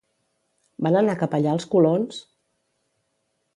[0.87, 2.25] Van anar cap allà els colons?